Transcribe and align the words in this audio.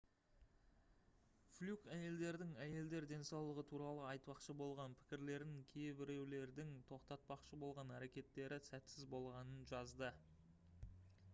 флюк 1.57 1.83
әйелдердің 1.95 2.53
әйелдер 2.63 3.05
денсаулығы 3.11 3.63
туралы 3.71 4.07
айтпақшы 4.11 4.55
болған 4.61 4.95
пікірлерін 5.01 5.51
кейбіреулердің 5.75 6.71
тоқтатпақшы 6.93 7.59
болған 7.65 7.93
әрекеттері 7.99 8.59
сәтсіз 8.71 9.05
болғанын 9.13 9.61
жазды 9.73 10.11